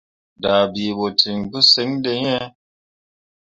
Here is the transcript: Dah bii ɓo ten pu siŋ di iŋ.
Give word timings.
Dah 0.41 0.63
bii 0.73 0.95
ɓo 0.97 1.05
ten 1.19 1.39
pu 1.51 1.57
siŋ 1.71 1.89
di 2.03 2.11
iŋ. 2.33 2.43